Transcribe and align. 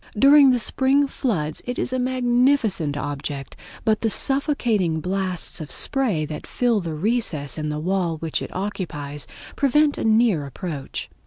During 0.17 0.49
the 0.49 0.57
spring 0.57 1.05
floods 1.05 1.61
it 1.67 1.77
is 1.77 1.93
a 1.93 1.99
magnificent 1.99 2.97
object, 2.97 3.55
but 3.85 4.01
the 4.01 4.09
suffocating 4.09 4.99
blasts 4.99 5.61
of 5.61 5.69
spray 5.71 6.25
that 6.25 6.47
fill 6.47 6.79
the 6.79 6.95
recess 6.95 7.55
in 7.55 7.69
the 7.69 7.77
wall 7.77 8.17
which 8.17 8.41
it 8.41 8.49
occupies 8.51 9.27
prevent 9.55 9.99
a 9.99 10.03
near 10.03 10.43
approach. 10.47 11.07